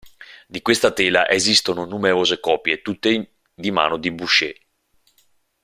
Di 0.47 0.63
questa 0.63 0.89
tela 0.91 1.29
esistono 1.29 1.85
numerose 1.85 2.39
copie 2.39 2.81
tutte 2.81 3.33
di 3.53 3.69
mano 3.69 3.97
di 3.97 4.09
Boucher. 4.09 4.59